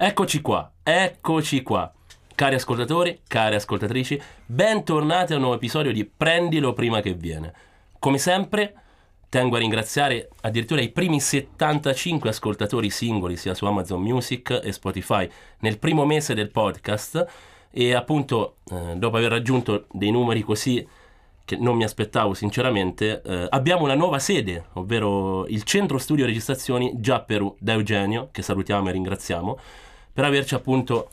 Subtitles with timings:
[0.00, 1.92] Eccoci qua, eccoci qua.
[2.36, 7.52] Cari ascoltatori, cari ascoltatrici, bentornati a un nuovo episodio di Prendilo prima che viene.
[7.98, 8.74] Come sempre,
[9.28, 15.28] tengo a ringraziare addirittura i primi 75 ascoltatori singoli sia su Amazon Music e Spotify
[15.62, 17.26] nel primo mese del podcast
[17.68, 20.86] e appunto eh, dopo aver raggiunto dei numeri così
[21.44, 26.92] che non mi aspettavo sinceramente, eh, abbiamo una nuova sede, ovvero il centro studio registrazioni
[27.00, 29.58] Già Perù da Eugenio, che salutiamo e ringraziamo,
[30.18, 31.10] per averci appunto,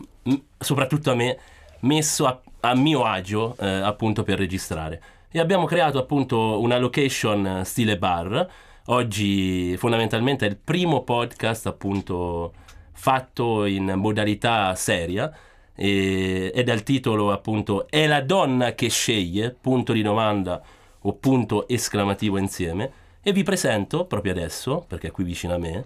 [0.58, 1.38] soprattutto a me,
[1.82, 5.00] messo a, a mio agio eh, appunto per registrare.
[5.30, 8.49] E abbiamo creato appunto una location stile bar.
[8.86, 12.54] Oggi fondamentalmente è il primo podcast appunto
[12.94, 15.32] fatto in modalità seria
[15.76, 20.60] e, ed è il titolo appunto È la donna che sceglie, punto di domanda
[21.02, 22.91] o punto esclamativo insieme
[23.22, 25.85] e vi presento proprio adesso, perché è qui vicino a me,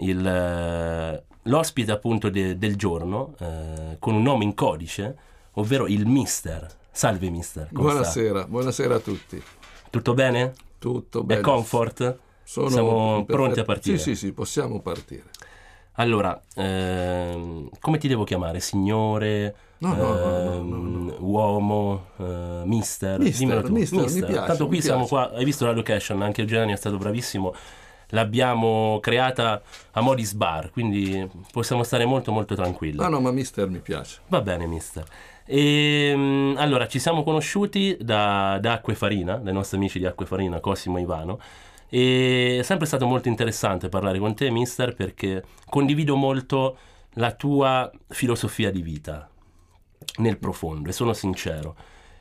[0.00, 5.16] il, eh, l'ospite appunto de, del giorno eh, con un nome in codice,
[5.52, 6.66] ovvero il mister.
[6.90, 7.68] Salve mister.
[7.70, 9.42] Buonasera, buonasera a tutti.
[9.90, 10.52] Tutto bene?
[10.78, 11.40] Tutto bene.
[11.40, 12.18] È comfort?
[12.42, 13.98] Sono Siamo pronti a partire?
[13.98, 15.24] Sì, sì, sì, possiamo partire.
[15.94, 18.60] Allora, ehm, come ti devo chiamare?
[18.60, 19.54] Signore?
[19.78, 24.26] No, no, ehm, no, uomo, eh, mister, mister, mister, mister.
[24.26, 27.54] Piace, Tanto qui siamo qua, hai visto la location, anche Giovanni è stato bravissimo.
[28.10, 32.96] L'abbiamo creata a Modis Bar, quindi possiamo stare molto molto tranquilli.
[32.96, 34.20] No, no, ma mister mi piace.
[34.28, 35.04] Va bene, mister.
[35.44, 40.26] E, ehm, allora, ci siamo conosciuti da, da Acque Farina, dai nostri amici di Acque
[40.26, 41.38] Farina, Cosimo e Ivano
[41.92, 46.78] e è sempre stato molto interessante parlare con te, mister, perché condivido molto
[47.14, 49.28] la tua filosofia di vita
[50.18, 51.74] nel profondo e sono sincero.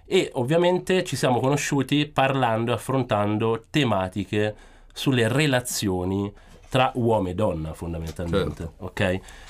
[0.06, 4.56] E ovviamente ci siamo conosciuti parlando e affrontando tematiche
[4.94, 6.32] sulle relazioni
[6.70, 8.86] tra uomo e donna fondamentalmente, certo.
[8.86, 9.00] ok?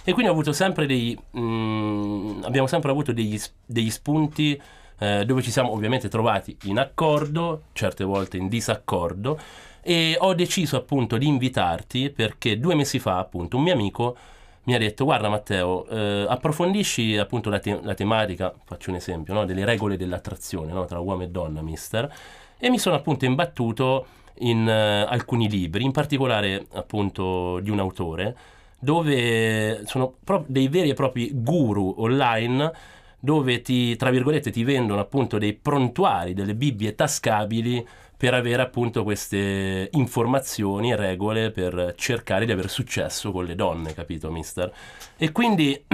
[0.04, 4.59] E quindi ho avuto sempre dei, mh, mm, abbiamo sempre avuto degli, degli spunti
[5.00, 9.40] eh, dove ci siamo ovviamente trovati in accordo, certe volte in disaccordo,
[9.81, 14.18] e ho deciso appunto di invitarti perché due mesi fa appunto un mio amico
[14.63, 19.34] mi ha detto guarda Matteo eh, approfondisci appunto la, te- la, tematica faccio un esempio
[19.34, 19.46] no?
[19.46, 20.86] delle regole dell'attrazione no?
[20.86, 22.13] tra uomo e donna mister
[22.58, 24.06] e mi sono appunto imbattuto
[24.39, 28.35] in uh, alcuni libri in particolare appunto di un autore
[28.79, 32.72] dove sono pro- dei veri e propri guru online
[33.19, 37.85] dove ti, tra virgolette, ti vendono appunto dei prontuari, delle bibbie tascabili
[38.16, 43.94] per avere appunto queste informazioni e regole per cercare di avere successo con le donne,
[43.94, 44.71] capito, mister?
[45.17, 45.81] E quindi,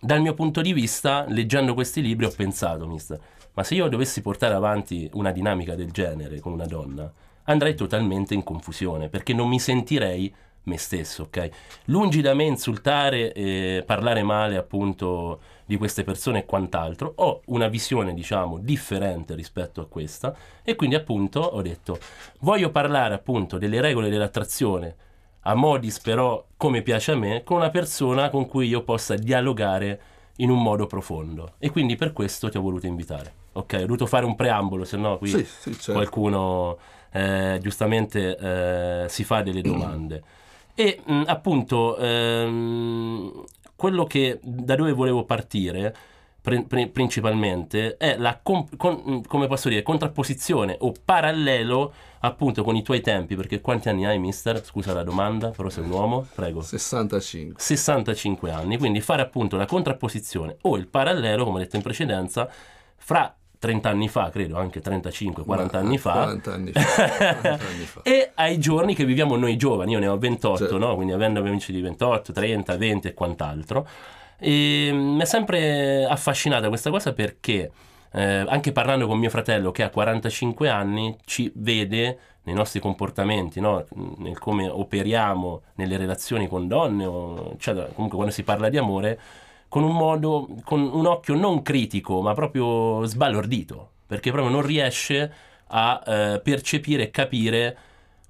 [0.00, 3.18] dal mio punto di vista, leggendo questi libri ho pensato, mister,
[3.54, 7.12] ma se io dovessi portare avanti una dinamica del genere con una donna,
[7.44, 10.32] andrei totalmente in confusione, perché non mi sentirei
[10.64, 11.48] me stesso, ok?
[11.86, 17.68] Lungi da me insultare e parlare male appunto di queste persone e quant'altro, ho una
[17.68, 21.98] visione diciamo differente rispetto a questa e quindi appunto ho detto
[22.40, 24.96] voglio parlare appunto delle regole dell'attrazione
[25.46, 30.00] a modis però come piace a me con una persona con cui io possa dialogare
[30.38, 33.42] in un modo profondo e quindi per questo ti ho voluto invitare.
[33.52, 35.92] Ok, ho dovuto fare un preambolo, se no qui sì, sì, certo.
[35.92, 36.76] qualcuno
[37.14, 40.22] eh, giustamente eh, si fa delle domande.
[40.74, 43.44] E mh, appunto ehm,
[43.76, 45.94] quello che da dove volevo partire
[46.40, 52.74] pr- pr- principalmente è la comp- con, come posso dire, contrapposizione o parallelo appunto con
[52.74, 54.64] i tuoi tempi, perché quanti anni hai, mister?
[54.64, 56.62] Scusa la domanda, però sei un uomo, prego.
[56.62, 57.62] 65.
[57.62, 62.50] 65 anni, quindi fare appunto la contrapposizione o il parallelo, come detto in precedenza,
[62.96, 63.32] fra
[63.64, 66.12] 30 anni fa, credo, anche 35, 40 anni fa.
[66.12, 67.08] 40 anni fa.
[67.08, 68.00] 40 anni fa.
[68.02, 70.76] e ai giorni che viviamo noi giovani, io ne ho 28, certo.
[70.76, 70.94] no?
[70.96, 73.88] quindi avendo amici di 28, 30, 20 e quant'altro.
[74.38, 77.70] E mi è sempre affascinata questa cosa perché
[78.12, 83.60] eh, anche parlando con mio fratello che ha 45 anni ci vede nei nostri comportamenti,
[83.60, 83.86] no?
[84.18, 89.18] nel come operiamo nelle relazioni con donne, o, cioè, comunque quando si parla di amore,
[89.74, 95.32] con un modo, con un occhio non critico, ma proprio sbalordito, perché proprio non riesce
[95.66, 97.76] a eh, percepire e capire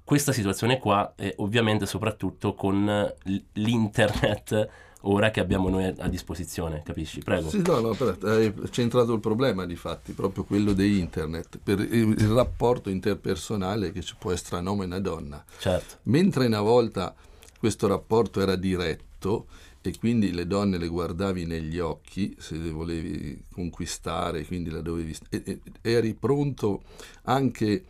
[0.03, 3.13] questa situazione qua e ovviamente soprattutto con
[3.53, 4.69] l'internet
[5.01, 7.19] ora che abbiamo noi a disposizione, capisci?
[7.19, 7.49] Prego.
[7.49, 12.27] Sì, no, no, hai centrato il problema di fatti, proprio quello di internet, per il
[12.27, 15.45] rapporto interpersonale che ci può essere tra uomo e una donna.
[15.59, 15.97] Certo.
[16.05, 17.13] Mentre una volta
[17.59, 19.45] questo rapporto era diretto,
[19.89, 25.15] e quindi le donne le guardavi negli occhi se le volevi conquistare, quindi la dovevi...
[25.29, 26.83] E, e, eri pronto
[27.23, 27.85] anche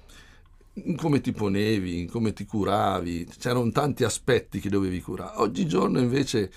[0.74, 5.38] in come ti ponevi, in come ti curavi, c'erano tanti aspetti che dovevi curare.
[5.38, 6.52] Oggigiorno invece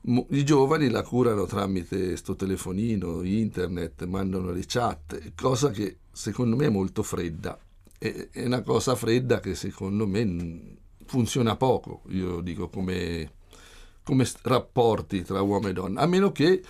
[0.00, 6.66] I giovani la curano tramite sto telefonino, internet, mandano le chat, cosa che secondo me
[6.66, 7.58] è molto fredda.
[7.98, 13.32] È una cosa fredda che secondo me funziona poco, io dico come,
[14.08, 16.62] come rapporti tra uomo e donna, a meno che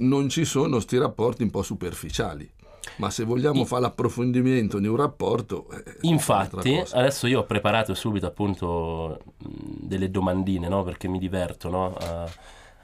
[0.00, 2.50] non ci sono questi rapporti un po' superficiali.
[2.96, 5.66] Ma se vogliamo fare l'approfondimento di un rapporto...
[6.00, 10.82] Infatti, adesso io ho preparato subito appunto delle domandine, no?
[10.82, 11.94] perché mi diverto no?
[11.94, 12.26] a,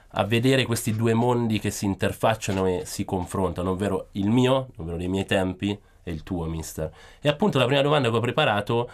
[0.09, 4.97] a, vedere questi due mondi che si interfacciano e si confrontano, ovvero il mio, ovvero
[4.97, 6.91] dei miei tempi, e il tuo, mister.
[7.19, 8.89] E appunto la prima domanda che ho preparato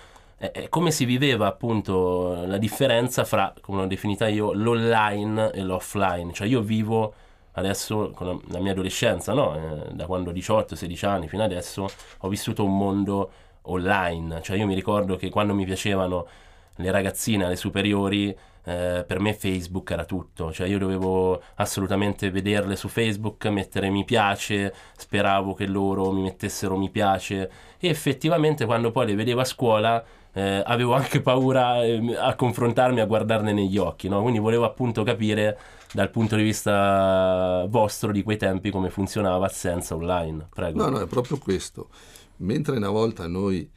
[0.50, 6.34] è come si viveva appunto la differenza fra, come l'ho definita io, l'online e l'offline.
[6.34, 7.14] Cioè io vivo
[7.54, 9.56] adesso con la mia adolescenza, no?
[9.56, 11.88] eh, da quando ho 18-16 anni fino adesso,
[12.20, 13.32] ho vissuto un mondo
[13.64, 16.28] online, cioè io mi ricordo che quando mi piacevano
[16.76, 22.76] le ragazzine alle superiori, eh, per me Facebook era tutto, cioè io dovevo assolutamente vederle
[22.76, 28.92] su Facebook, mettere mi piace, speravo che loro mi mettessero mi piace e effettivamente quando
[28.92, 30.04] poi le vedevo a scuola
[30.34, 34.22] eh, avevo anche paura eh, a confrontarmi, a guardarne negli occhi, no?
[34.22, 35.60] quindi volevo appunto capire
[35.94, 40.48] dal punto di vista vostro di quei tempi come funzionava senza online.
[40.54, 40.84] Prego.
[40.84, 41.90] No, no, è proprio questo.
[42.38, 43.70] Mentre una volta noi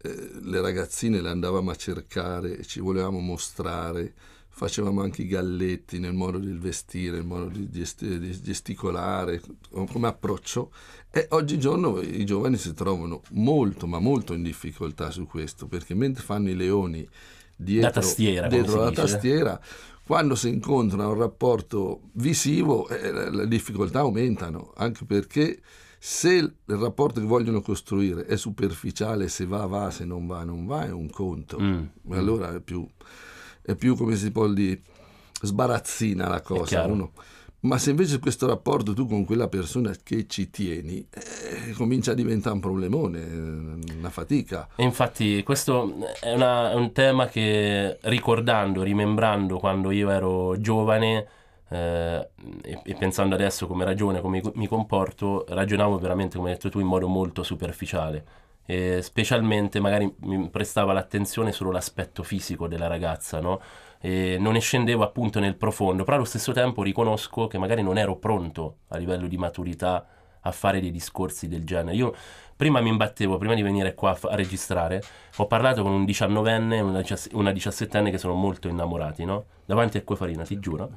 [0.00, 4.14] eh, le ragazzine le andavamo a cercare, ci volevamo mostrare,
[4.58, 9.40] facevamo anche i galletti nel modo di vestire, nel modo di, gesti- di gesticolare,
[9.70, 10.72] come approccio,
[11.12, 16.24] e oggigiorno i giovani si trovano molto, ma molto in difficoltà su questo, perché mentre
[16.24, 17.08] fanno i leoni
[17.54, 19.00] dietro, tastiera, dietro la dice.
[19.00, 19.60] tastiera,
[20.04, 25.60] quando si incontra un rapporto visivo eh, le difficoltà aumentano, anche perché
[26.00, 30.66] se il rapporto che vogliono costruire è superficiale, se va va, se non va non
[30.66, 31.60] va, è un conto.
[31.60, 31.84] Mm.
[32.10, 32.84] Allora è più,
[33.68, 34.80] è più, come si può dire,
[35.42, 36.86] sbarazzina la cosa.
[36.86, 37.12] Uno,
[37.60, 42.14] ma se invece questo rapporto tu con quella persona che ci tieni eh, comincia a
[42.14, 44.68] diventare un problemone, una fatica.
[44.74, 51.26] E infatti questo è, una, è, un tema che ricordando, rimembrando quando io ero giovane
[51.68, 52.28] eh,
[52.62, 56.78] e, e, pensando adesso come ragione, come mi comporto, ragionavo veramente, come hai detto tu,
[56.80, 58.46] in modo molto superficiale.
[58.70, 63.60] E specialmente magari mi prestava l'attenzione solo l'aspetto fisico della ragazza, no?
[64.00, 67.98] e non ne scendevo appunto nel profondo, però allo stesso tempo riconosco che magari non
[67.98, 70.06] ero pronto a livello di maturità
[70.40, 71.96] a fare dei discorsi del genere.
[71.96, 72.14] Io
[72.54, 75.02] prima mi imbattevo, prima di venire qua a, registrare,
[75.36, 79.46] ho parlato con un diciannovenne e una, diciassettenne che sono molto innamorati, no?
[79.64, 80.90] Davanti a Quefarina, ti giuro.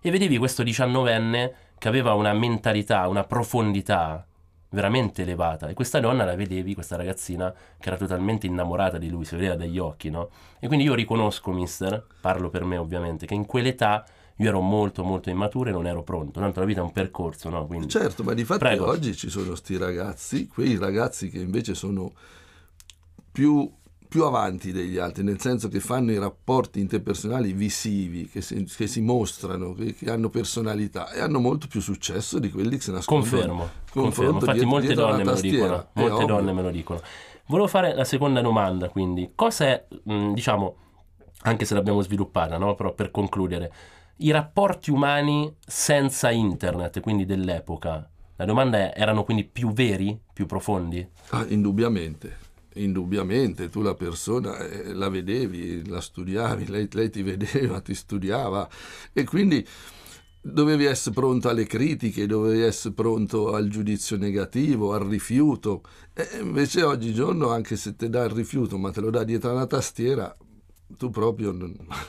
[0.00, 4.24] E vedevi questo diciannovenne che aveva una mentalità, una profondità
[4.70, 9.24] veramente elevata e questa donna la vedevi, questa ragazzina che era totalmente innamorata di lui,
[9.24, 10.30] si vedeva dagli occhi, no?
[10.58, 14.04] E quindi io riconosco, mister, parlo per me ovviamente, che in quell'età
[14.36, 17.50] io ero molto molto immaturo e non ero pronto, tanto la vita è un percorso,
[17.50, 17.66] no?
[17.66, 17.88] Quindi...
[17.88, 22.12] Certo, ma di fatto oggi ci sono sti ragazzi, quei ragazzi che invece sono
[23.30, 23.70] più
[24.10, 28.88] più avanti degli altri, nel senso che fanno i rapporti interpersonali visivi, che si, che
[28.88, 32.90] si mostrano, che, che, hanno personalità e hanno molto più successo di quelli che se
[32.90, 33.30] nascondono.
[33.30, 34.32] Confermo, confermo.
[34.32, 37.00] infatti dietro, molte dietro donne me lo dicono, molte donne me lo dicono.
[37.46, 40.76] Volevo fare la seconda domanda, quindi, cosa è, mh, diciamo,
[41.42, 42.74] anche se l'abbiamo sviluppata, no?
[42.74, 43.72] però per concludere,
[44.16, 50.46] i rapporti umani senza internet, quindi dell'epoca, la domanda è, erano quindi più veri, più
[50.46, 51.08] profondi?
[51.28, 52.39] Ah, indubbiamente
[52.74, 58.68] indubbiamente tu la persona eh, la vedevi, la studiavi, lei, lei, ti vedeva, ti studiava
[59.12, 59.66] e quindi
[60.42, 65.82] dovevi essere pronto alle critiche, dovevi essere pronto al giudizio negativo, al rifiuto.
[66.14, 69.66] E invece oggigiorno, anche se ti dà il rifiuto, ma te lo dà dietro una
[69.66, 70.34] tastiera,
[70.96, 71.56] tu proprio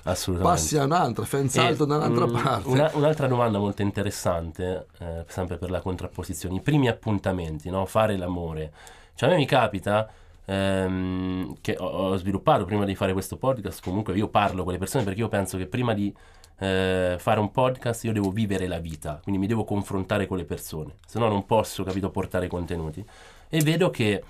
[0.04, 2.68] passi a un'altra, fai un salto da un'altra parte.
[2.68, 7.86] Una, un'altra domanda molto interessante, eh, sempre per la contrapposizione, i primi appuntamenti, no?
[7.86, 8.72] fare l'amore.
[9.14, 10.10] Cioè a me mi capita
[10.46, 13.84] ehm, che ho, sviluppato prima di fare questo podcast.
[13.84, 16.14] Comunque io parlo con le persone perché io penso che prima di
[16.60, 20.46] eh, fare un podcast io devo vivere la vita, quindi mi devo confrontare con le
[20.46, 23.04] persone, se no non posso, capito, portare contenuti.
[23.50, 24.24] E vedo che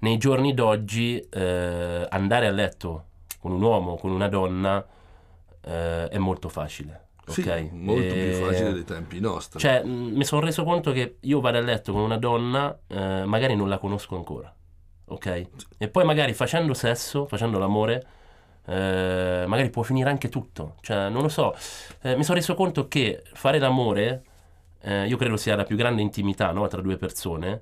[0.00, 3.04] nei giorni d'oggi eh, andare a letto
[3.40, 4.84] con un uomo, con una donna,
[5.62, 7.02] eh, è molto facile.
[7.26, 7.70] Sì, okay?
[7.72, 8.34] molto e...
[8.36, 9.58] più facile dei tempi nostri.
[9.58, 13.56] Cioè, mi sono reso conto che io vado a letto con una donna, eh, magari
[13.56, 14.54] non la conosco ancora
[15.06, 15.46] ok?
[15.78, 18.06] E poi magari facendo sesso, facendo l'amore,
[18.66, 20.76] eh, magari può finire anche tutto.
[20.80, 21.54] Cioè, non lo so,
[22.02, 24.22] eh, mi sono reso conto che fare l'amore,
[24.80, 26.66] eh, io credo sia la più grande intimità no?
[26.68, 27.60] tra due persone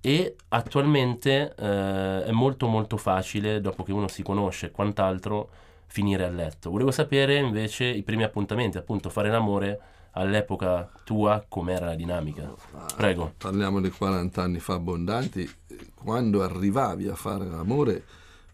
[0.00, 5.48] e attualmente eh, è molto molto facile, dopo che uno si conosce e quant'altro,
[5.86, 6.70] finire a letto.
[6.70, 9.80] Volevo sapere invece i primi appuntamenti, appunto fare l'amore
[10.18, 12.52] all'epoca tua com'era la dinamica.
[12.96, 13.34] Prego.
[13.36, 15.48] Parliamo di 40 anni fa abbondanti,
[15.94, 18.04] quando arrivavi a fare l'amore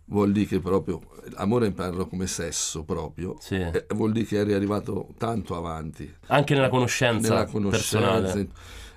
[0.07, 1.01] vuol dire che proprio,
[1.37, 3.65] amore parlo come sesso proprio, Sì.
[3.95, 7.99] vuol dire che eri arrivato tanto avanti Anche nella conoscenza, nella conoscenza.
[7.99, 8.49] personale.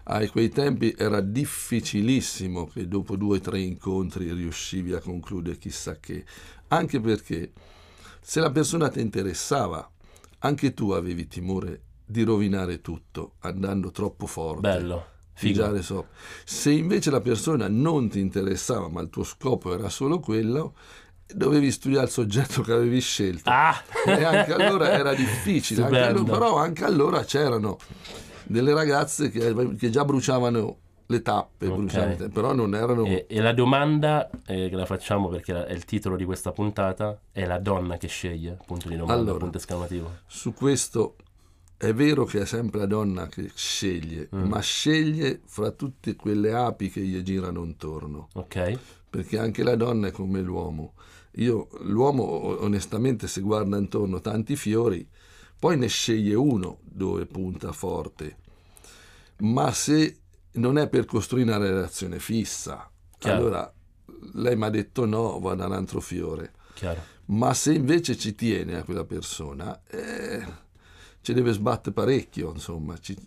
[0.08, 5.98] A quei tempi era difficilissimo che dopo due o tre incontri riuscivi a concludere chissà
[6.00, 6.24] che,
[6.68, 7.52] anche perché
[8.22, 9.88] se la persona ti interessava,
[10.40, 14.62] anche tu avevi timore di rovinare tutto andando troppo forte.
[14.62, 15.06] Bello.
[15.34, 15.82] Figo.
[15.82, 16.08] Sopra.
[16.46, 20.76] Se invece la persona non ti interessava, ma il tuo scopo era solo quello,
[21.28, 23.50] dovevi studiare il soggetto che avevi scelto.
[23.50, 23.76] Ah!
[24.06, 27.78] E anche allora era difficile, anche allora- però anche allora c'erano
[28.46, 31.76] delle ragazze che, che già bruciavano le tappe, Ok.
[31.76, 33.06] bruciavano le tappe, però non erano...
[33.06, 37.20] E, e la domanda eh, che la facciamo perché è il titolo di questa puntata
[37.32, 39.40] è la donna che sceglie, punto di domanda, Allora.
[39.40, 40.12] punto esclamativo.
[40.28, 41.16] Su questo
[41.78, 44.44] è vero che è sempre la donna che sceglie, Mm.
[44.48, 48.30] ma sceglie fra tutte quelle api che gli girano intorno.
[48.34, 48.80] Ok?
[49.16, 50.94] perché anche la donna è come l'uomo.
[51.36, 52.24] Io, l'uomo,
[52.62, 55.08] onestamente, se guarda intorno tanti fiori,
[55.58, 58.36] poi ne sceglie uno dove punta forte.
[59.38, 60.18] Ma se
[60.54, 63.38] non è per costruire una relazione fissa, Chiaro.
[63.38, 63.74] allora
[64.34, 66.52] lei mi ha detto no, vado a un altro fiore.
[66.74, 67.02] Chiaro.
[67.28, 70.46] Ma se invece ci tiene a quella persona, eh,
[71.26, 73.18] ci deve sbattere parecchio, insomma, ci,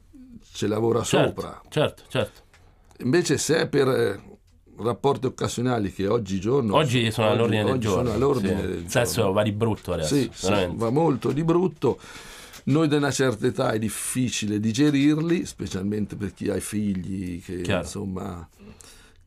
[0.52, 1.61] ci lavora Certo, sopra.
[1.69, 2.40] certo, certo.
[3.00, 4.21] Invece se è per eh,
[4.78, 8.02] rapporti occasionali che oggigiorno Oggi sono all'ordine del oggi giorno.
[8.05, 8.67] sono all'ordine sì.
[8.67, 11.99] del Il sesso va di brutto adesso, Sì, sì, va molto di brutto.
[12.64, 17.62] Noi di una certa età è difficile digerirli, specialmente per chi ha i figli che
[17.62, 17.83] Chiaro.
[17.83, 18.49] insomma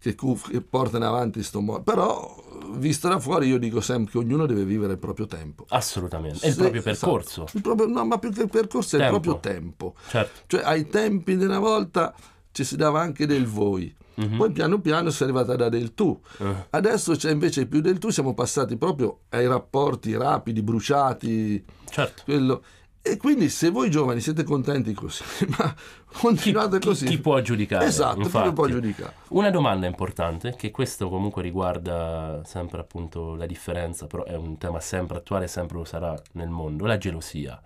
[0.02, 1.84] che, portano avanti sto modo.
[1.84, 2.36] Però
[2.74, 5.66] visto da fuori io dico sempre che ognuno deve vivere il proprio tempo.
[5.70, 6.40] Assolutamente.
[6.40, 7.06] È il proprio esatto.
[7.12, 7.46] percorso.
[7.54, 9.20] Il proprio- no, ma più che il percorso è il Tempo.
[9.20, 9.96] proprio tempo.
[10.10, 10.40] Certo.
[10.48, 12.14] Cioè ai tempi di una volta
[12.52, 13.94] ci si dava anche del voi.
[14.14, 14.38] Mhm.
[14.38, 16.20] Poi piano piano si è arrivata a dare del tu.
[16.40, 22.24] Eh, Adesso c'è invece più del tu, siamo passati proprio ai rapporti rapidi, bruciati, certo.
[22.26, 22.64] quello.
[23.04, 25.24] E quindi se voi giovani siete contenti così,
[25.58, 25.74] ma
[26.12, 27.06] continuate chi- così.
[27.08, 28.46] chi può giudicare, Esatto, chi infatti.
[28.48, 29.14] lo può giudicare?
[29.30, 34.80] Una domanda importante, che questo comunque riguarda sempre appunto la differenza, però è un tema
[34.80, 37.60] sempre attuale sempre lo sarà nel mondo, la gelosia.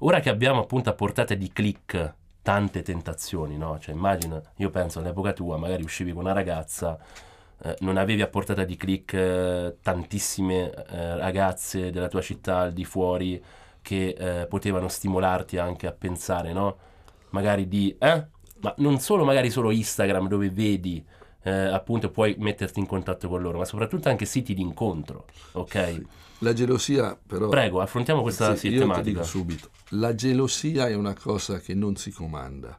[0.00, 3.78] Ora che abbiamo appunto a portata di click tante tentazioni, no?
[3.78, 6.98] Cioè immagina, io penso all'epoca tua, magari uscivi con una ragazza,
[7.62, 12.72] eh, non avevi a portata di click eh, tantissime eh, ragazze della tua città al
[12.74, 13.42] di fuori
[13.86, 16.76] che eh, potevano stimolarti anche a pensare, no?
[17.30, 18.26] Magari di, eh?
[18.62, 21.04] Ma non solo magari solo Instagram dove vedi
[21.44, 25.92] eh, appunto puoi metterti in contatto con loro, ma soprattutto anche siti di incontro, ok?
[25.92, 26.06] Sì.
[26.40, 27.48] La gelosia però...
[27.48, 29.02] Prego, affrontiamo questa Sì, tematica.
[29.08, 32.76] dico subito, la gelosia è una cosa che non si comanda.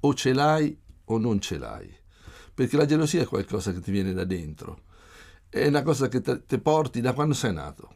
[0.00, 1.90] O ce l'hai o non ce l'hai.
[2.52, 4.80] Perché la gelosia è qualcosa che ti viene da dentro.
[5.48, 7.88] È una cosa che te, te porti da quando sei nato.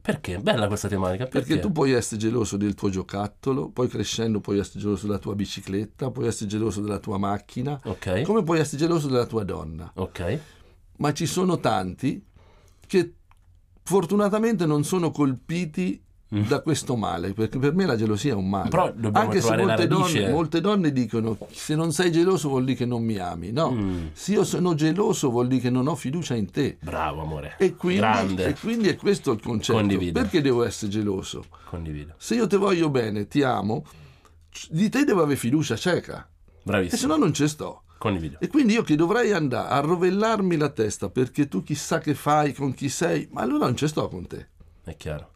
[0.00, 0.38] Perché?
[0.38, 1.46] Bella questa tematica, perché?
[1.48, 5.34] Perché tu puoi essere geloso del tuo giocattolo, poi crescendo puoi essere geloso della tua
[5.34, 9.90] bicicletta, puoi essere geloso della tua macchina, Ok, come puoi essere geloso della tua donna.
[9.94, 10.38] ok,
[10.98, 12.24] Ma ci sono tanti
[12.86, 13.14] che
[13.82, 16.02] fortunatamente non sono colpiti.
[16.30, 18.68] Da questo male, perché per me la gelosia è un male.
[18.68, 22.84] Però Anche se molte donne, molte donne dicono se non sei geloso vuol dire che
[22.86, 23.50] non mi ami.
[23.50, 24.06] No, Mm.
[24.12, 26.76] se io sono geloso vuol dire che non ho fiducia in te.
[26.82, 29.78] bravo amore, E quindi, grande, e quindi è questo il concetto.
[29.78, 30.20] Condivido.
[30.20, 31.44] Perché devo essere geloso?
[31.68, 33.84] condivido, Se io ti voglio bene, ti amo,
[34.70, 37.82] di te devo avere fiducia cieca, e se bravissimo, no non ci sto.
[37.98, 42.14] condivido, E quindi io che dovrei andare a rovellarmi la testa perché tu chissà che
[42.14, 44.48] fai, con chi sei, ma allora non ci sto con te.
[44.84, 45.30] è chiaro.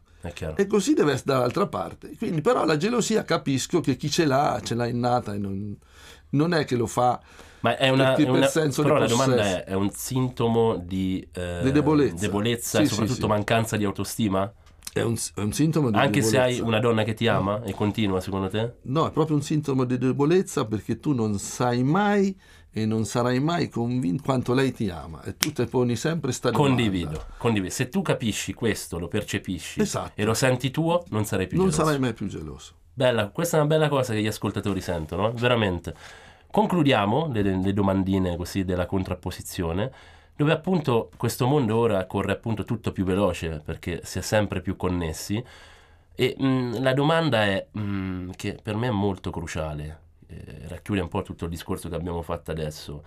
[0.55, 2.15] E così deve essere dall'altra parte.
[2.17, 5.75] Quindi però la gelosia capisco che chi ce l'ha, ce l'ha innata e non,
[6.29, 7.19] non è che lo fa
[7.61, 12.25] Ma è una, è una- però la domanda è, è un sintomo di, eh, debolezza.
[12.25, 13.27] debolezza Sì, e sì, soprattutto sì.
[13.27, 14.51] mancanza di autostima?
[14.93, 16.63] È un, è un sintomo di Anche se hai debolezza.
[16.67, 18.75] una donna che ti ama e continua secondo te?
[18.83, 22.39] No, è proprio un sintomo di debolezza perché tu non sai mai
[22.71, 26.51] e non sarai mai convinto quanto lei ti ama e tu te poni sempre sta.
[26.51, 27.73] Condivido, condivido.
[27.73, 30.11] Se tu capisci questo, lo percepisci Esatto.
[30.15, 31.85] e lo senti tuo, non sarai più Non geloso.
[31.85, 32.73] sarai mai più geloso.
[32.93, 35.95] Bella, questa è una bella cosa che gli ascoltatori sentono, veramente.
[36.51, 39.91] Concludiamo le, le domandine così della contrapposizione,
[40.35, 44.75] dove appunto questo mondo ora corre appunto tutto più veloce perché si è sempre più
[44.75, 45.43] connessi
[46.15, 51.07] e mh, la domanda è, mh, che per me è molto cruciale, eh, racchiude un
[51.07, 53.03] po' tutto il discorso che abbiamo fatto adesso,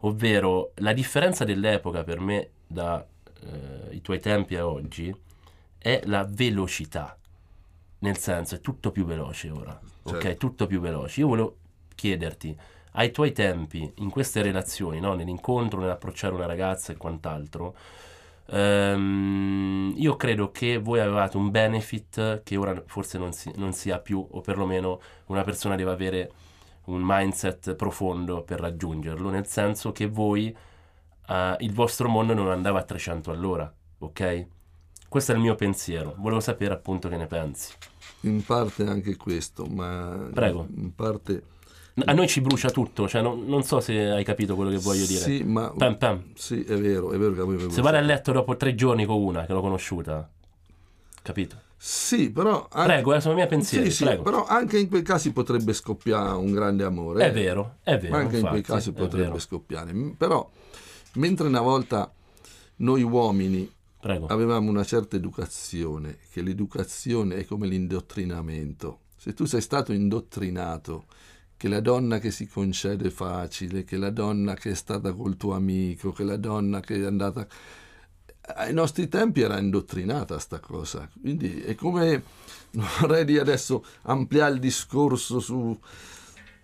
[0.00, 3.04] ovvero la differenza dell'epoca per me da
[3.90, 5.14] eh, tuoi tempi a oggi
[5.78, 7.16] è la velocità.
[8.00, 10.20] nel senso è tutto più veloce ora, ok?
[10.20, 10.36] Certo.
[10.36, 11.20] Tutto più veloce.
[11.20, 11.56] Io volevo
[11.94, 12.56] chiederti,
[12.92, 15.14] ai tuoi tempi, in queste relazioni, no?
[15.14, 17.74] nell'incontro, nell'approcciare una ragazza e quant'altro,
[18.46, 23.90] ehm, io credo che voi avevate un benefit che ora forse non si, non si
[23.90, 26.32] ha più, o perlomeno una persona deve avere
[26.84, 30.54] un mindset profondo per raggiungerlo, nel senso che voi,
[31.28, 34.46] eh, il vostro mondo non andava a 300 all'ora, ok?
[35.08, 37.72] Questo è il mio pensiero, volevo sapere appunto che ne pensi.
[38.22, 40.66] In parte anche questo, ma Prego.
[40.74, 41.42] in parte
[42.06, 45.04] A noi ci brucia tutto, cioè non, non so se hai capito quello che voglio
[45.04, 45.20] dire.
[45.20, 46.22] Sì, ma Pam, pam.
[46.34, 49.04] sì, è vero, è vero che a vi Se vado a letto dopo tre giorni
[49.04, 50.28] con una che l'ho conosciuta,
[51.20, 51.70] capito?
[51.76, 55.02] Sì, però anche, Prego, eh, sono i miei pensieri, sì, sì, però anche in quei
[55.02, 57.24] casi potrebbe scoppiare un grande amore.
[57.24, 57.32] È eh.
[57.32, 58.12] vero, è vero.
[58.12, 59.92] Ma anche in quei infatti, casi potrebbe scoppiare.
[60.16, 60.48] Però,
[61.14, 62.10] mentre una volta
[62.76, 63.68] noi uomini
[64.00, 64.26] Prego.
[64.26, 69.00] avevamo una certa educazione, che l'educazione è come l'indottrinamento.
[69.16, 71.06] Se tu sei stato indottrinato
[71.62, 75.54] che la donna che si concede facile, che la donna che è stata col tuo
[75.54, 77.46] amico, che la donna che è andata...
[78.56, 82.20] Ai nostri tempi era indottrinata sta cosa, quindi è come,
[82.74, 85.78] non vorrei dire adesso ampliare il discorso su,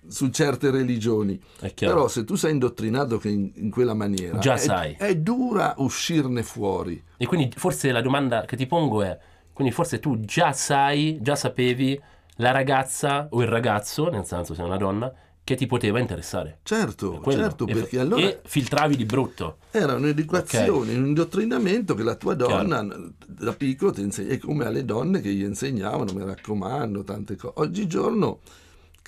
[0.05, 1.41] su certe religioni,
[1.77, 4.97] però se tu sei indottrinato in, in quella maniera, Già è, sai.
[4.99, 7.01] è dura uscirne fuori.
[7.17, 9.17] E quindi forse la domanda che ti pongo è,
[9.53, 12.03] quindi forse tu già sai, già sapevi
[12.39, 15.13] la ragazza o il ragazzo, nel senso se è una donna,
[15.45, 16.59] che ti poteva interessare.
[16.63, 19.59] Certo, certo, E- perché allora E filtravi di brutto.
[19.71, 22.63] era un'educazione, un indottrinamento che la tua Chiaro.
[22.65, 22.87] donna
[23.27, 27.55] da piccolo ti insegna, è come alle donne che gli insegnavano, mi raccomando, tante cose.
[27.57, 28.41] Oggigiorno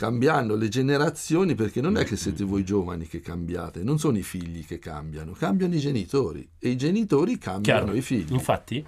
[0.00, 4.22] cambiando le generazioni, perché non è che siete voi giovani che cambiate, non sono i
[4.22, 7.98] figli che cambiano, cambiano i genitori e i genitori cambiano Chiaro.
[7.98, 8.32] i figli.
[8.32, 8.82] Infatti,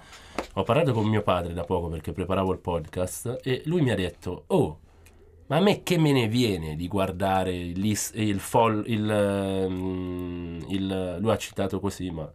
[0.53, 3.95] ho parlato con mio padre da poco perché preparavo il podcast e lui mi ha
[3.95, 4.79] detto: Oh,
[5.47, 11.29] ma a me che me ne viene di guardare il, fol- il, ehm, il- Lui
[11.31, 12.27] ha citato così, ma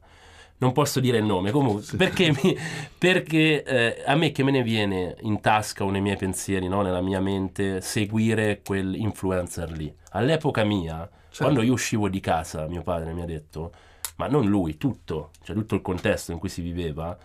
[0.58, 1.50] non posso dire il nome.
[1.50, 2.56] Comunque, perché, mi-
[2.96, 6.82] perché eh, a me che me ne viene in tasca o nei miei pensieri, no,
[6.82, 9.92] nella mia mente, seguire quell'influencer lì.
[10.10, 13.72] All'epoca mia, quando io uscivo di casa, mio padre mi ha detto
[14.16, 17.16] ma non lui, tutto, cioè tutto il contesto in cui si viveva,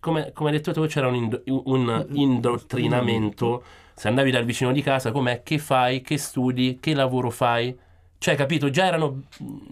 [0.00, 3.62] come, come hai detto tu, c'era un, indo- un indottrinamento,
[3.94, 7.76] se andavi dal vicino di casa, com'è, che fai, che studi, che lavoro fai,
[8.18, 9.24] cioè capito, già erano,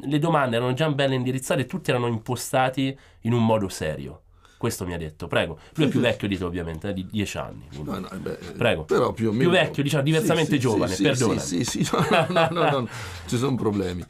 [0.03, 4.23] le domande erano già belle indirizzate, e tutti erano impostati in un modo serio.
[4.57, 5.59] Questo mi ha detto, prego.
[5.75, 7.67] Lui è più vecchio di te ovviamente, eh, di dieci anni.
[7.69, 7.91] quindi.
[7.91, 8.85] No, no, beh, Prego.
[8.85, 9.51] Però più o Più meno...
[9.51, 11.41] vecchio, diciamo, diversamente Sì, giovane, sì, perdonami.
[11.41, 12.89] Sì, sì, sì, no, no, no, no, no,
[13.27, 14.05] ci sono problemi.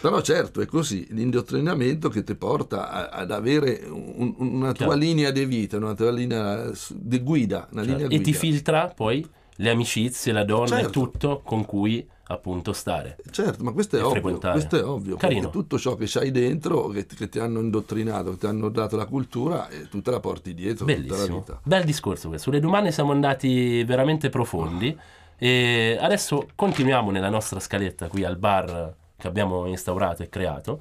[0.00, 4.92] Però certo è così, l'indottrinamento che ti porta a- ad avere un- una tua Chiaro.
[4.94, 8.22] linea di vita, una tua linea di guida, una linea e guida.
[8.24, 9.24] ti filtra poi
[9.56, 10.90] le amicizie, la donna e Certo.
[10.90, 13.16] tutto con cui appunto stare.
[13.30, 15.50] Certo, ma questo è ovvio, questo è ovvio, Carino.
[15.50, 19.06] tutto ciò che c'hai dentro, che, che ti hanno indottrinato, che ti hanno dato la
[19.06, 21.38] cultura, e tu te la porti dietro Bellissimo.
[21.38, 21.60] vita.
[21.62, 22.50] Bel discorso questo.
[22.50, 24.96] Sulle domande siamo andati veramente profondi
[25.38, 30.80] e adesso continuiamo nella nostra scaletta qui al bar che abbiamo instaurato e creato.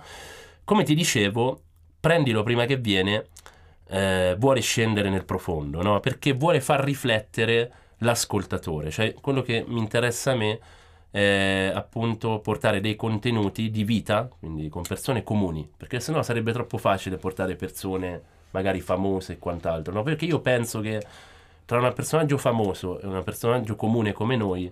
[0.64, 1.62] Come ti dicevo,
[2.00, 3.28] prendilo prima che viene,
[3.88, 6.00] eh, vuole scendere nel profondo, no?
[6.00, 10.60] Perché vuole far riflettere l'ascoltatore, cioè quello che mi interessa a me
[11.12, 16.78] è appunto portare dei contenuti di vita, quindi con persone comuni, perché sennò sarebbe troppo
[16.78, 20.04] facile portare persone magari famose e quant'altro, no?
[20.04, 21.02] Perché io penso che
[21.66, 24.72] tra un personaggio famoso e un personaggio comune come noi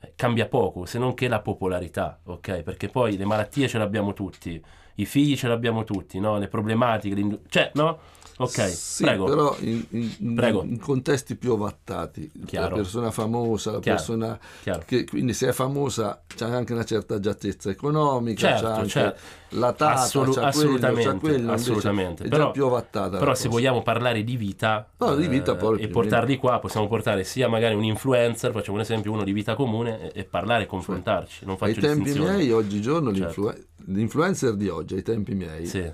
[0.00, 2.62] eh, cambia poco, se non che la popolarità, ok?
[2.62, 4.62] Perché poi le malattie ce l'abbiamo tutti,
[4.96, 6.38] i figli ce l'abbiamo tutti, no?
[6.38, 7.98] Le problematiche, cioè, no?
[8.38, 9.24] Ok, Sì, prego.
[9.24, 10.62] però in, in- Prego.
[10.62, 12.30] in contesti più avattati.
[12.44, 12.68] Chiaro.
[12.68, 14.82] La persona famosa, la Chiaro, persona chiaro.
[14.84, 19.20] che quindi se è famosa c'ha anche una certa agiatezza economica, Certo, anche certo.
[19.58, 22.24] La tata, Assolu- c'ha quello, assolutamente, c'ha quello, invece assolutamente.
[22.24, 23.18] È Però- già più avattata.
[23.18, 27.24] Però se vogliamo parlare di vita, No, di vita eh, e portarli qua, possiamo portare
[27.24, 30.66] sia magari un influencer, facciamo un esempio, uno di vita comune, e, e parlare e
[30.66, 31.44] confrontarci.
[31.44, 32.36] Non ai faccio tempi distinzioni.
[32.36, 33.24] miei, oggigiorno, Certo.
[33.42, 35.90] l'influ- l'influencer di oggi, ai tempi miei, Sì.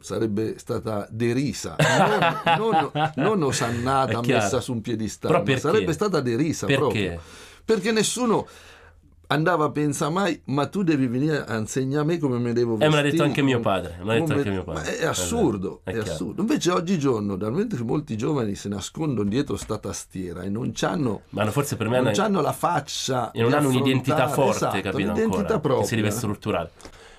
[0.00, 1.76] sarebbe stata derisa,
[2.58, 6.80] non, non- non osannata, messa su un piedistallo, sarebbe stata derisa Perché?
[6.80, 7.20] proprio.
[7.64, 8.46] Perché nessuno
[9.28, 12.74] andava a pensare mai, ma tu devi venire a insegnare a me come mi devo
[12.74, 12.88] Eh, vestire.
[12.88, 14.96] me l'ha detto anche mio padre, me l'ha detto anche mio padre.
[14.96, 16.40] è È assurdo, vero, è è, assurdo.
[16.42, 21.22] Invece oggigiorno, dal momento che molti giovani si nascondono dietro sta tastiera e non hanno
[21.30, 24.96] Ma forse per me non hanno- la faccia e non hanno un'identità forte, esatto, capito
[25.10, 25.80] un'identità ancora, propria.
[25.80, 26.70] che si deve strutturare.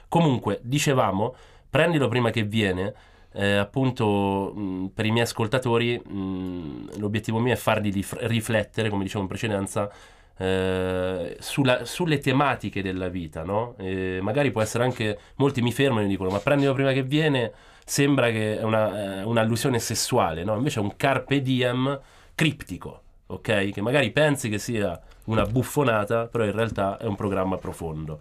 [0.07, 1.35] Comunque, dicevamo,
[1.69, 2.93] prendilo prima che viene,
[3.33, 9.03] eh, appunto mh, per i miei ascoltatori mh, l'obiettivo mio è farli rif- riflettere, come
[9.03, 9.89] dicevo in precedenza,
[10.37, 13.75] eh, sulla, sulle tematiche della vita, no?
[13.77, 17.03] E magari può essere anche, molti mi fermano e mi dicono, ma prendilo prima che
[17.03, 17.51] viene,
[17.83, 20.55] sembra che è una, eh, un'allusione sessuale, no?
[20.55, 21.99] Invece è un carpe diem
[22.35, 23.71] criptico, ok?
[23.71, 28.19] Che magari pensi che sia una buffonata, però in realtà è un programma profondo.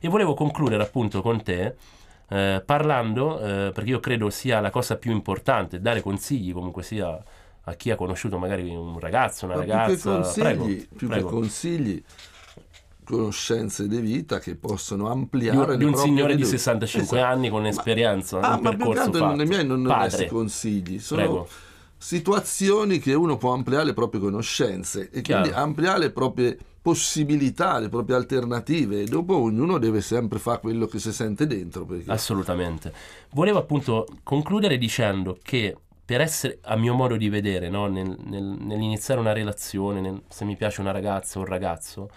[0.00, 1.74] E volevo concludere appunto con te
[2.28, 7.22] eh, parlando, eh, perché io credo sia la cosa più importante, dare consigli comunque sia
[7.68, 9.86] a chi ha conosciuto magari un ragazzo, una Ma ragazza.
[9.86, 10.64] Più che consigli, prego,
[10.96, 11.26] più prego.
[11.28, 12.02] che consigli
[13.04, 16.58] conoscenze di vita che possono Di ampliare un, di un signore di vedute.
[16.58, 17.32] 65 Esatto.
[17.34, 19.36] anni con Ma- esperienza, Ah, un ma più che percorso altro fatto.
[19.36, 21.48] nei miei non non Padre, consigli, sono prego.
[21.96, 25.42] situazioni che uno può ampliare le proprie conoscenze e Chiaro.
[25.42, 30.86] quindi ampliare le proprie possibilità, le proprie alternative e dopo ognuno deve sempre fare quello
[30.86, 31.84] che si sente dentro.
[31.86, 32.10] Perché...
[32.10, 32.92] Assolutamente.
[33.32, 35.74] Volevo appunto concludere dicendo che
[36.08, 40.46] per essere, a mio modo di vedere, no, nel- nel- nell'iniziare una relazione, nel- se
[40.46, 42.08] mi piace una ragazza o un ragazzo,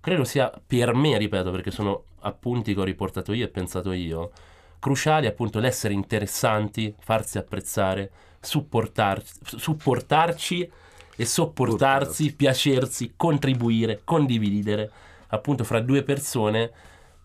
[0.00, 4.32] credo sia per me, ripeto, perché sono appunti che ho riportato io e pensato io,
[4.80, 10.70] cruciali appunto l'essere interessanti, farsi apprezzare, supportarci, supportarci
[11.14, 14.90] e sopportarsi, piacersi, contribuire, condividere,
[15.28, 16.72] appunto fra due persone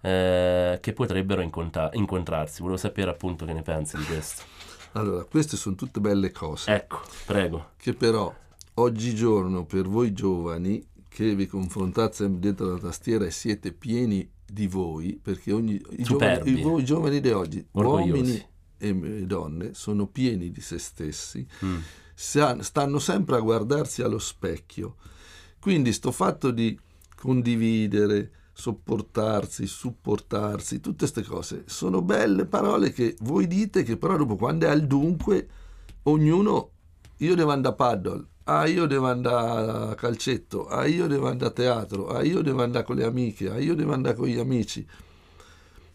[0.01, 2.61] eh, che potrebbero incontra- incontrarsi.
[2.61, 4.72] Volevo sapere appunto che ne pensi di questo.
[4.93, 7.71] Allora, queste sono tutte belle cose Ecco, prego.
[7.77, 8.33] che però
[8.75, 15.19] oggigiorno per voi giovani che vi confrontate dentro la tastiera e siete pieni di voi,
[15.21, 18.11] perché ogni, i, giovani, i voi giovani di oggi, Orgogliosi.
[18.19, 18.45] uomini
[18.77, 21.77] e donne, sono pieni di se stessi, Mm.
[22.15, 24.95] stanno sempre a guardarsi allo specchio.
[25.59, 26.77] Quindi sto fatto di
[27.15, 34.35] condividere, sopportarsi, supportarsi, tutte queste cose sono belle parole che voi dite che però dopo
[34.35, 35.47] quando è al dunque
[36.03, 36.69] ognuno
[37.17, 41.51] io devo andare a paddle, ah io devo andare a calcetto, ah io devo andare
[41.51, 44.37] a teatro, ah io devo andare con le amiche, ah io devo andare con gli
[44.37, 44.85] amici.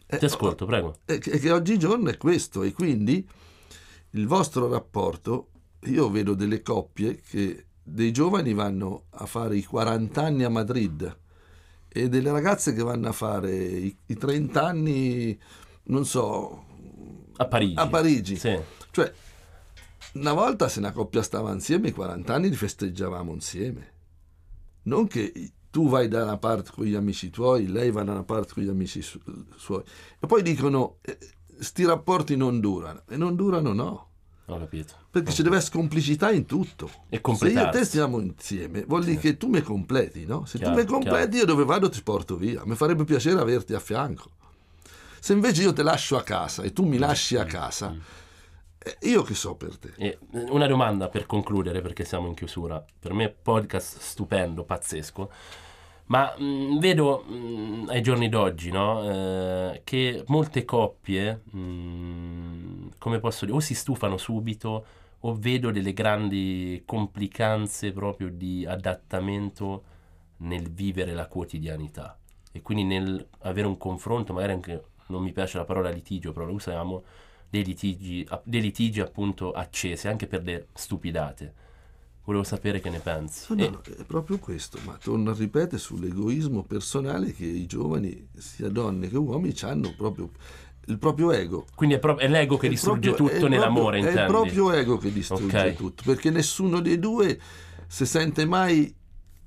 [0.07, 0.97] Eh, Ti ascolto, prego.
[1.05, 3.27] e che, che oggigiorno è questo e quindi
[4.13, 5.49] il vostro rapporto,
[5.83, 11.17] io vedo delle coppie che dei giovani vanno a fare i 40 anni a Madrid
[11.89, 15.39] e delle ragazze che vanno a fare i, i 30 anni,
[15.85, 16.65] non so,
[17.37, 17.75] A Parigi.
[17.79, 18.37] a Parigi.
[18.37, 18.59] Sì.
[18.91, 19.13] Cioè,
[20.15, 23.93] una volta se una coppia stava insieme, i 40 anni li festeggiavamo insieme.
[24.85, 28.25] Non che tu vai da una parte con gli amici tuoi, lei va da una
[28.25, 29.21] parte con gli amici su-
[29.57, 29.83] suoi.
[30.19, 31.19] E poi dicono, eh,
[31.59, 33.03] sti rapporti non durano.
[33.09, 34.08] E non durano no.
[34.51, 34.95] Ho capito.
[35.11, 36.91] Perché ci deve essere complicità in tutto.
[37.11, 40.47] E Se io e te stiamo insieme, vuol dire che tu mi completi, no?
[40.47, 42.63] Se Chiaro, tu mi completi, io dove vado ti porto via.
[42.65, 44.31] Mi farebbe piacere averti a fianco.
[45.21, 47.95] Se invece io te lascio a casa e tu mi lasci a casa,
[48.79, 49.93] eh, io che so per te?
[49.97, 52.83] E una domanda per concludere, perché siamo in chiusura.
[52.99, 55.31] Per me podcast stupendo, pazzesco.
[56.09, 59.03] Ma mh, vedo mh, ai giorni d'oggi, no,
[59.73, 64.85] eh, che molte coppie, mh, come posso dire, o si stufano subito
[65.21, 69.83] o vedo delle grandi complicanze proprio di adattamento
[70.39, 72.17] nel vivere la quotidianità
[72.53, 76.47] e quindi nel avere un confronto, magari anche non mi piace la parola litigio, però
[76.47, 77.03] lo usiamo,
[77.51, 81.67] dei litigi, dei litigi appunto accesi anche per le stupidate.
[82.29, 83.55] Volevo sapere che ne pensi.
[83.55, 88.69] No, no, è proprio questo, ma torno a ripetere sull'egoismo personale che i giovani, sia
[88.69, 90.29] donne che uomini, hanno proprio
[90.89, 91.65] il proprio ego.
[91.75, 94.19] quindi è, pro- è l'ego che È distrugge proprio- tutto nell'amore, proprio, intendi?
[94.19, 95.75] È il proprio ego che distrugge Ok.
[95.75, 97.41] tutto, perché nessuno dei due
[97.87, 98.95] si sente mai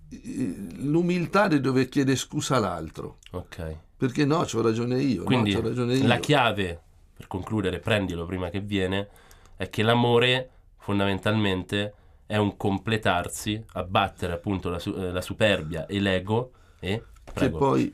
[0.10, 3.20] eh, l'umiltà di dover chiedere scusa all'altro.
[3.34, 3.76] Ok.
[3.96, 6.08] Perché no, c'ho ragione io, Quindi no, ragione io.
[6.08, 6.82] la chiave,
[7.16, 9.08] per concludere, prendilo prima che viene,
[9.56, 11.94] è che l'amore fondamentalmente
[12.32, 17.04] è un completarsi, abbattere appunto la, eh, la superbia e l'ego e...
[17.34, 17.94] che poi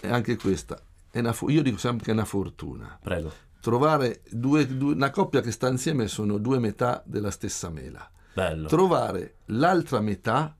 [0.00, 0.76] è anche questa,
[1.08, 2.98] è una io dico sempre che è una fortuna.
[3.00, 3.32] prego.
[3.60, 8.08] Trovare due, due- una coppia che sta insieme sono due metà della stessa mela.
[8.34, 8.66] Bello.
[8.66, 10.56] Trovare l'altra metà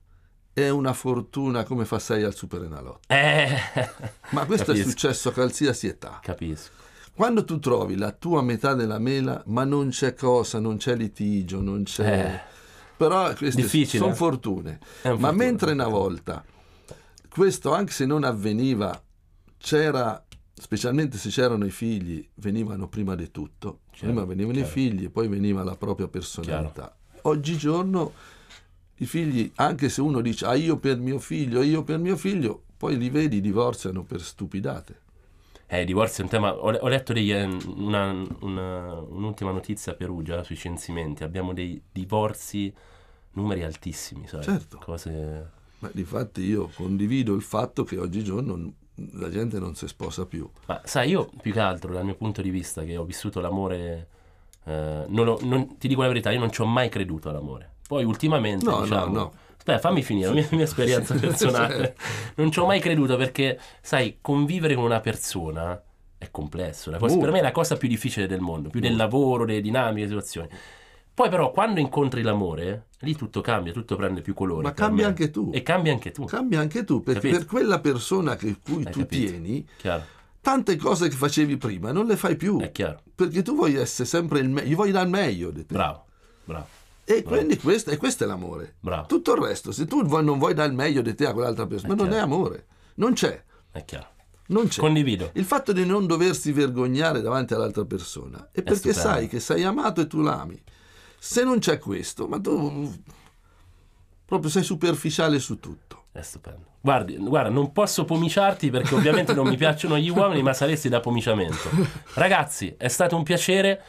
[0.53, 3.07] è una fortuna come fa 6 al Superenalotto.
[3.07, 3.49] eh,
[4.31, 6.19] Ma questo è capisco, successo a qualsiasi età.
[6.21, 6.71] Capisco.
[7.13, 11.61] Quando tu trovi la tua metà della mela, ma non c'è cosa, non c'è litigio,
[11.61, 12.41] non c'è...
[12.49, 12.55] Eh,
[12.97, 14.79] Però queste Difficile, sono fortune.
[15.17, 16.43] Ma mentre una volta
[17.29, 18.99] questo, anche se non avveniva,
[19.59, 23.81] c'era, specialmente se c'erano i figli, venivano prima di tutto.
[23.91, 24.67] Chiaro, prima venivano chiaro.
[24.67, 26.97] i figli e poi veniva la propria personalità.
[27.21, 28.13] Oggigiorno
[28.95, 32.63] i figli, anche se uno dice ah io per mio figlio, io per mio figlio,
[32.75, 35.01] poi li vedi divorziano per stupidate.
[35.69, 36.53] Eh, i divorzi è un tema.
[36.55, 41.23] Ho, ho letto degli, una, una, un'ultima notizia a Perugia sui censimenti.
[41.23, 42.73] Abbiamo dei divorzi,
[43.33, 44.43] numeri altissimi, sai?
[44.43, 44.79] Certo.
[44.83, 45.51] Cose...
[45.79, 48.73] Ma difatti io condivido il fatto che oggigiorno
[49.11, 50.49] la gente non si sposa più.
[50.65, 54.07] Ma sai, io più che altro dal mio punto di vista, che ho vissuto l'amore,
[54.63, 57.73] eh, non ho- non- ti dico la verità, io non ci ho mai creduto all'amore.
[57.87, 59.33] Poi ultimamente, No, no, diciamo, no.
[59.67, 61.95] Aspetta, fammi finire la mia, mia esperienza personale.
[62.35, 65.81] Non ci ho mai creduto perché, sai, convivere con una persona
[66.17, 66.89] è complesso.
[66.89, 67.25] La cosa- Molto.
[67.25, 70.21] per me è la cosa più difficile del mondo, più del lavoro, delle dinamiche, delle
[70.21, 70.47] situazioni.
[71.13, 74.63] Poi però quando incontri l'amore, lì tutto cambia, tutto prende più colore.
[74.63, 75.09] Ma cambia me.
[75.09, 75.49] anche tu.
[75.53, 76.23] E cambia anche tu.
[76.25, 79.29] Cambia anche tu, perché per quella persona che cui Hai tu capito.
[79.31, 80.03] tieni, Chiaro,
[80.39, 82.59] tante cose che facevi prima non le fai più.
[82.61, 83.01] è chiaro.
[83.13, 85.73] Perché tu vuoi essere sempre il meglio, vuoi dare il meglio di te.
[85.73, 86.05] Bravo,
[86.45, 86.67] bravo,
[87.09, 88.75] E quindi questo, e questo è l'amore.
[88.81, 89.07] bravo.
[89.07, 91.93] Tutto il resto, se tu non vuoi dare il meglio di te a quell'altra persona,
[91.93, 92.65] È non è amore.
[92.95, 93.41] Non c'è.
[93.71, 94.07] È chiaro.
[94.47, 94.81] Non c'è.
[94.81, 95.29] Condivido.
[95.35, 98.99] Il fatto di non doversi vergognare davanti all'altra persona è perché stupendo.
[99.01, 100.61] sai che sei amato e tu l'ami.
[101.17, 102.93] Se non c'è questo, ma tu
[104.25, 106.05] proprio sei superficiale su tutto.
[106.11, 106.65] È stupendo.
[106.81, 110.99] Guardi, guarda, non posso pomiciarti perché ovviamente non mi piacciono gli uomini, ma saresti da
[110.99, 111.69] pomiciamento.
[112.15, 113.81] Ragazzi, è stato un piacere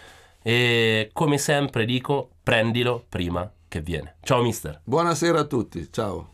[0.48, 4.16] e come sempre dico, prendilo prima che viene.
[4.22, 4.80] Ciao mister.
[4.82, 6.30] Buonasera a tutti, ciao.